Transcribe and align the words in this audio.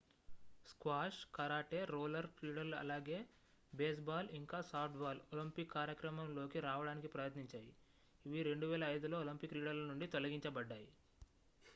squash 0.67 1.25
karate 1.35 1.85
roller 1.85 2.27
క్రీడలు 2.37 2.75
అలాగే 2.75 3.19
base 3.73 3.99
ball 3.99 4.29
ఇంకా 4.31 4.61
సాఫ్ట్ 4.61 4.97
బాల్ 4.97 5.19
ఒలింపిక్ 5.33 5.71
కార్యక్రమం 5.71 6.27
లోకి 6.35 6.59
రావడానికి 6.59 7.07
ప్రయత్నించాయి 7.07 7.71
ఇవి 8.25 8.39
2005లో 8.43 9.19
ఒలింపిక్ 9.19 9.51
క్రీడల 9.51 9.79
నుండి 9.87 10.07
తొలగించబడ్డాయి 10.07 10.87